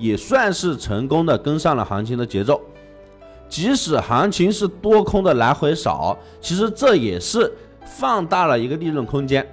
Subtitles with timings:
[0.00, 2.58] 也算是成功的跟上了行情的节奏，
[3.48, 7.52] 即使行情是多空的来回少，其实这也是
[7.84, 9.46] 放大了一个利润空间。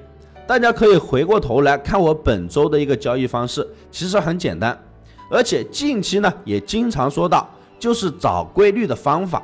[0.47, 4.81] 大家可以回过头来看我本周的一个交易方式，其实很简单，
[5.29, 7.45] 而且近期呢也经常说到，
[7.77, 9.43] 就是找规律的方法。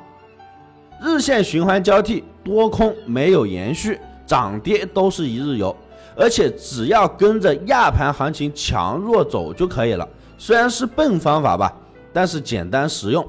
[1.02, 5.76] 日线循环交替，多空没有延续，涨跌都是一日游，
[6.16, 10.08] 而且只要跟着亚盘行情强弱走就可以了。
[10.46, 11.74] 虽然是笨方法吧，
[12.12, 13.26] 但是简单实用。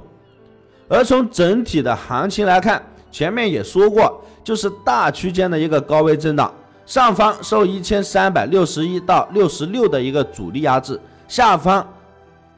[0.89, 6.53] 而从整体的行情来看，前面也说过，就是大区间的一个高位震荡，
[6.85, 11.89] 上方受一千三百六十一到六十六的一个阻力压制，下方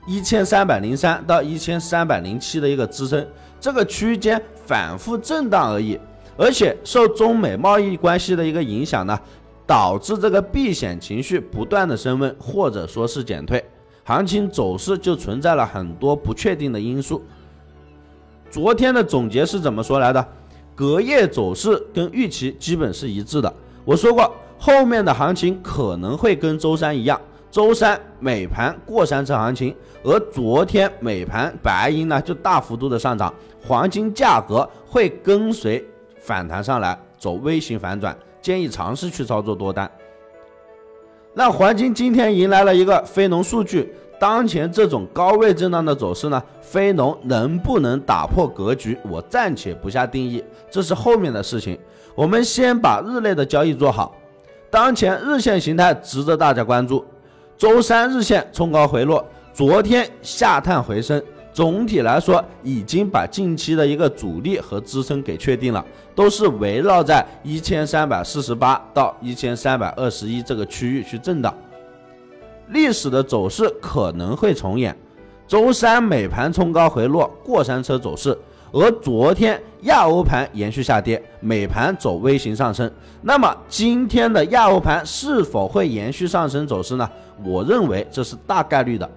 [0.07, 3.29] 一千三百零三到一千三百零七的一个支撑，
[3.61, 6.01] 这个区间反复震荡而已。
[6.39, 9.21] 而且受中美贸易关系的一个影响呢，
[9.67, 13.63] 导致这个避险情绪不断的升温，或者说是减退。
[14.07, 17.21] 行情走势就存在了很多不确定的因素。
[18.49, 20.25] 昨天的总结是怎么说来的？
[20.77, 23.53] 隔夜走势跟预期基本是一致的。
[23.85, 35.85] 我说过，后面的行情可能会跟周三一样，周三美盘过山车行情，而昨天美盘白银呢就大幅度的上涨，黄金价格会跟随
[36.21, 39.91] 反弹上来，走微型反转，建议尝试去操作多单。
[41.39, 51.79] 那黄金今天迎来了一个非农数据，当前这种高位震荡的走势呢，非农能不能打破格局，我暂且不下定义，这是后面的事情。
[52.15, 54.17] 我们先把日内的交易做好，
[54.71, 57.05] 当前日线形态值得大家关注。
[57.59, 59.23] 周三日线冲高回落，
[59.53, 61.23] 昨天下探回升。
[61.57, 65.83] 总体来说，已经把近期的一个阻力和支撑给确定了，
[66.15, 71.55] 都是围绕在一千三百四十八到一千三百二十一这个区域去震荡。
[72.69, 74.95] 历史的走势可能会重演，
[75.49, 78.37] 周三美盘冲高回落，过山车走势，
[78.71, 82.91] 而昨天亚欧盘延续下跌，美盘走微型上升。
[83.23, 87.11] 那么今天的亚欧盘是否会延续上升走势呢？
[87.43, 89.11] 我认为这是大概率的。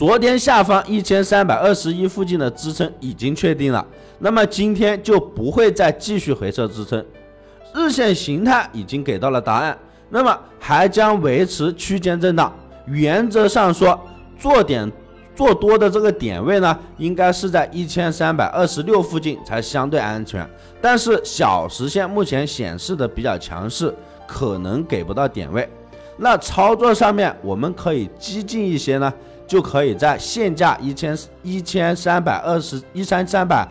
[0.00, 3.86] 昨天下方一千三百二十一附近的支撑已经确定了，
[4.20, 7.04] 那么今天就不会再继续回撤支撑，
[7.74, 9.76] 日线形态已经给到了答案，
[10.08, 12.50] 那么还将维持区间震荡。
[12.86, 14.00] 原则上说，
[14.38, 14.90] 做点
[15.36, 20.48] 做多的这个点位呢，应该是在一千三百二十六附近才相对安全。
[20.80, 23.94] 但是小时线目前显示的比较强势，
[24.26, 25.68] 可能给不到点位。
[26.16, 29.12] 那操作上面我们可以激进一些呢？
[29.50, 33.68] 就可以在现价一千一千三百二十一三三百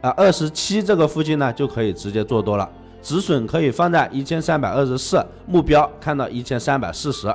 [0.00, 2.70] 啊二十七这个附近呢，就可以直接做多了，
[3.02, 7.34] 止损可以放在一千三百二十四，目标看到一千三百四十。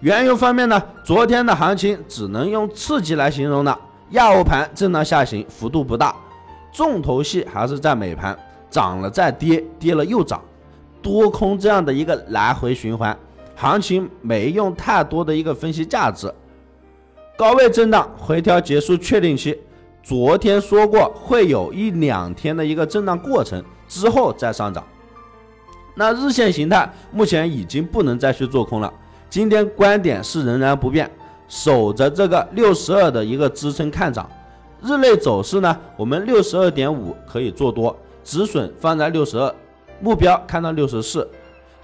[0.00, 3.78] 原油方面呢，昨天的行情只能用刺激来形容了，
[4.10, 6.12] 亚欧盘震荡下行幅度不大，
[6.72, 8.36] 重头戏还是在美盘，
[8.68, 10.42] 涨了再跌，跌了又涨，
[11.00, 13.16] 多空这样的一个来回循环。
[13.56, 16.32] 行情没用太多的一个分析价值，
[17.38, 19.58] 高位震荡回调结束确定期，
[20.02, 24.84] 昨天说过会有一两天的一个震荡过程之后再上涨。
[25.94, 28.92] 那日线形态目前已经不能再去做空了，
[29.30, 31.10] 今天观点是仍然不变，
[31.48, 34.30] 守着这个六十二的一个支撑看涨。
[34.82, 39.54] 日内走势呢，我们六十二点五可以做多，止损放在六十二，
[39.98, 41.26] 目标看到六十四。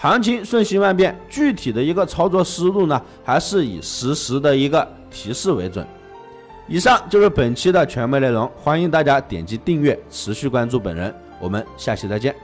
[0.02, 5.86] 行情瞬息万变，具体的一个操作思路呢，还是以实时的一个提示为准。
[6.66, 11.14] 以上就是本期的全部内容，欢迎大家点击订阅，持续关注本人。
[11.38, 12.34] 我们下期再见。